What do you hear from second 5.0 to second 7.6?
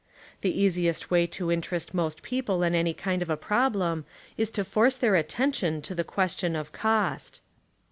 attention to the question of cost.